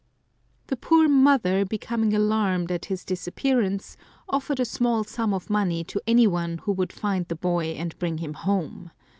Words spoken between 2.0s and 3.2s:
alarmed at his